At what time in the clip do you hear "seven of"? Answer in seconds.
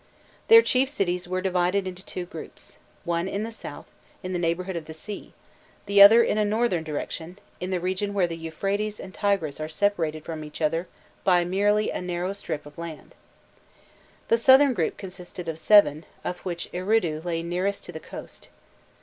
15.59-16.39